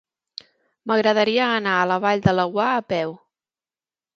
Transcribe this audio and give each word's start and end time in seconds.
M'agradaria 0.91 1.51
anar 1.57 1.75
a 1.81 1.85
la 1.91 1.99
Vall 2.07 2.25
de 2.29 2.35
Laguar 2.39 2.73
a 2.79 2.83
peu. 2.95 3.15